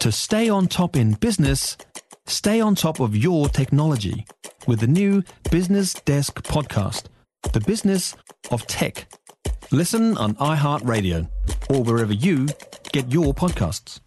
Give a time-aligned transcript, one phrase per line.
[0.00, 1.76] To stay on top in business,
[2.26, 4.24] stay on top of your technology
[4.66, 7.04] with the new Business Desk podcast,
[7.52, 8.16] The Business
[8.50, 9.12] of Tech.
[9.70, 11.28] Listen on iHeartRadio
[11.68, 12.48] or wherever you
[12.92, 14.00] get your podcasts.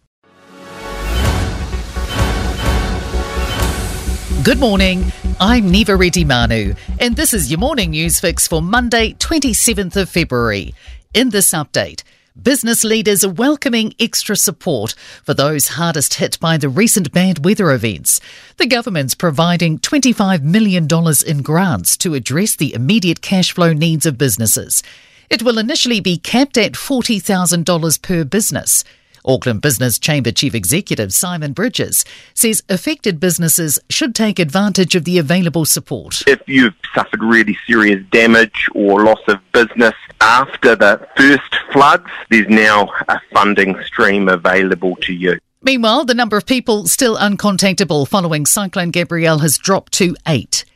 [4.42, 5.12] Good morning.
[5.38, 10.74] I'm Niva Retimanu, and this is your morning news fix for Monday, 27th of February.
[11.14, 12.02] In this update,
[12.42, 17.70] Business leaders are welcoming extra support for those hardest hit by the recent bad weather
[17.70, 18.20] events.
[18.56, 20.88] The government's providing $25 million
[21.28, 24.82] in grants to address the immediate cash flow needs of businesses.
[25.30, 28.82] It will initially be capped at $40,000 per business.
[29.24, 35.18] Auckland Business Chamber Chief Executive Simon Bridges says affected businesses should take advantage of the
[35.18, 36.22] available support.
[36.26, 42.48] If you've suffered really serious damage or loss of business after the first floods, there's
[42.48, 45.38] now a funding stream available to you.
[45.62, 50.66] Meanwhile, the number of people still uncontactable following Cyclone Gabrielle has dropped to eight.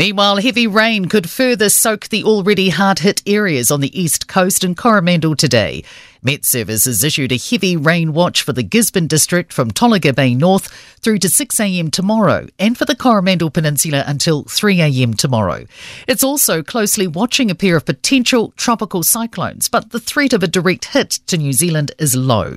[0.00, 4.64] Meanwhile, heavy rain could further soak the already hard hit areas on the east coast
[4.64, 5.84] and Coromandel today.
[6.22, 10.34] Met Service has issued a heavy rain watch for the Gisborne district from Tolaga Bay
[10.34, 10.68] North
[11.02, 15.66] through to 6am tomorrow and for the Coromandel Peninsula until 3am tomorrow.
[16.08, 20.48] It's also closely watching a pair of potential tropical cyclones, but the threat of a
[20.48, 22.56] direct hit to New Zealand is low.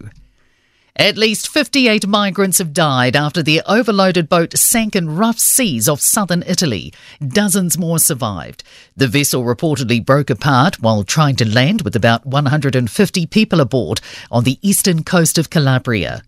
[0.96, 6.02] At least 58 migrants have died after their overloaded boat sank in rough seas off
[6.02, 6.94] southern Italy.
[7.20, 8.64] Dozens more survived.
[8.96, 14.44] The vessel reportedly broke apart while trying to land with about 150 people aboard on
[14.44, 16.22] the eastern coast of Calabria.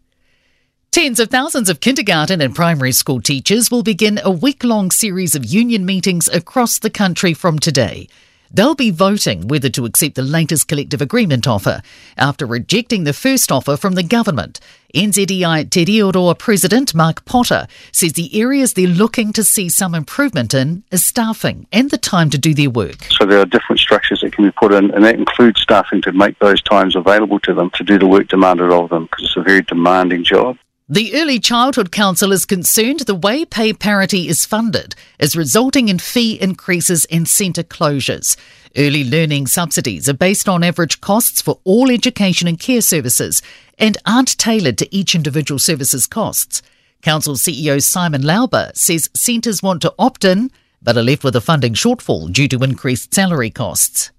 [0.89, 5.36] Tens of thousands of kindergarten and primary school teachers will begin a week long series
[5.36, 8.08] of union meetings across the country from today.
[8.51, 11.81] They'll be voting whether to accept the latest collective agreement offer
[12.17, 14.59] after rejecting the first offer from the government.
[14.93, 20.53] NZEI Te Reo President Mark Potter says the areas they're looking to see some improvement
[20.53, 23.03] in is staffing and the time to do their work.
[23.09, 26.14] So there are different structures that can be put in, and that includes staffing to
[26.14, 29.37] make those times available to them to do the work demanded of them because it's
[29.37, 30.58] a very demanding job.
[30.87, 35.97] The Early Childhood Council is concerned the way pay parity is funded is resulting in
[35.97, 38.37] fee increases and centre closures.
[38.77, 43.41] Early learning subsidies are based on average costs for all education and care services
[43.79, 46.61] and aren't tailored to each individual service's costs.
[47.02, 50.52] Council CEO Simon Laube says centres want to opt in
[50.83, 54.11] but are left with a funding shortfall due to increased salary costs.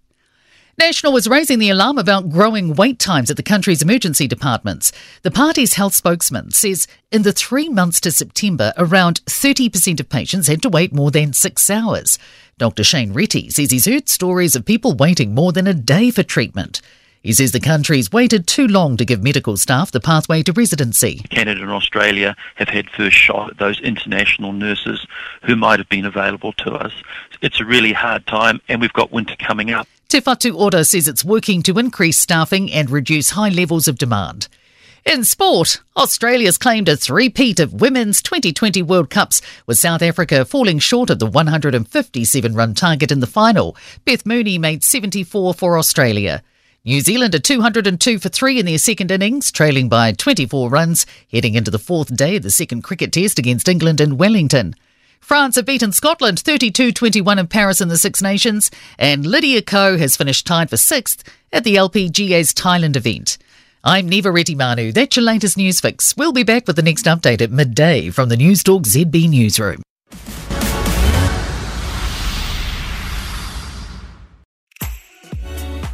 [0.78, 4.92] National was raising the alarm about growing wait times at the country's emergency departments.
[5.22, 10.48] The party's health spokesman says in the three months to September, around 30% of patients
[10.48, 12.18] had to wait more than six hours.
[12.58, 12.84] Dr.
[12.84, 16.82] Shane Reti says he's heard stories of people waiting more than a day for treatment.
[17.22, 21.20] He says the country's waited too long to give medical staff the pathway to residency.
[21.30, 25.06] Canada and Australia have had first shot at those international nurses
[25.42, 26.92] who might have been available to us.
[27.40, 29.88] It's a really hard time, and we've got winter coming up.
[30.16, 34.48] Te Whatu Ora says it's working to increase staffing and reduce high levels of demand.
[35.04, 40.78] In sport, Australia's claimed a three-peat of Women's 2020 World Cups, with South Africa falling
[40.78, 43.76] short of the 157 run target in the final.
[44.06, 46.42] Beth Mooney made 74 for Australia.
[46.82, 51.56] New Zealand are 202 for 3 in their second innings, trailing by 24 runs, heading
[51.56, 54.74] into the fourth day of the second cricket test against England in Wellington.
[55.20, 59.98] France have beaten Scotland 32 21 in Paris in the Six Nations, and Lydia Ko
[59.98, 63.38] has finished tied for sixth at the LPGA's Thailand event.
[63.82, 64.92] I'm Niva Retimanu.
[64.92, 66.16] That's your latest news fix.
[66.16, 69.82] We'll be back with the next update at midday from the Newstalk ZB Newsroom.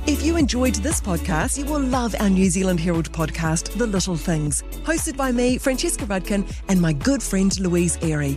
[0.05, 4.17] If you enjoyed this podcast, you will love our New Zealand Herald podcast, The Little
[4.17, 8.37] Things, hosted by me, Francesca Rudkin, and my good friend Louise Airy.